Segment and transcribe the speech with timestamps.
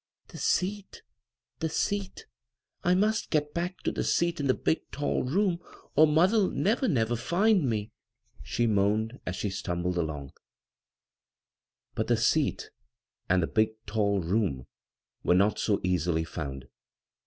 [0.29, 1.03] "The seat,
[1.59, 2.25] the seat
[2.83, 5.59] I I must get back to the seat in the big tall room,
[5.95, 6.49] cm* mother'!!
[6.51, 7.91] never, never find me,"
[8.41, 10.31] she moaned, as she stumbled along.
[11.93, 12.71] But the" seat"
[13.29, 14.65] and the" big tall room"
[15.23, 16.65] were not so easily found.